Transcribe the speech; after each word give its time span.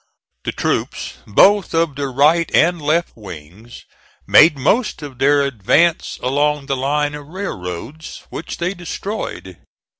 The 0.45 0.51
troops, 0.51 1.17
both 1.27 1.75
of 1.75 1.93
the 1.95 2.07
right 2.07 2.49
and 2.55 2.81
left 2.81 3.15
wings, 3.15 3.83
made 4.25 4.57
most 4.57 5.03
of 5.03 5.19
their 5.19 5.43
advance 5.43 6.17
along 6.23 6.65
the 6.65 6.75
line 6.75 7.13
of 7.13 7.27
railroads, 7.27 8.23
which 8.31 8.57
they 8.57 8.73
destroyed. 8.73 9.57